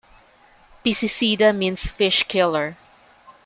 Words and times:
"Piscicida" 0.83 1.53
means 1.55 1.91
"fish-killer". 1.91 2.75